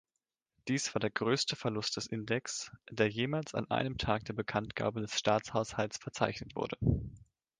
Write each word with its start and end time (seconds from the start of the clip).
Dies 0.67 0.95
war 0.95 0.99
der 0.99 1.11
größte 1.11 1.55
Verlust 1.55 1.95
des 1.95 2.07
Index, 2.07 2.71
der 2.89 3.07
jemals 3.07 3.53
an 3.53 3.69
einem 3.69 3.99
Tag 3.99 4.25
der 4.25 4.33
Bekanntgabe 4.33 4.99
des 5.01 5.15
Staatshaushalts 5.19 5.99
verzeichnet 5.99 6.55
wurde. 6.55 6.75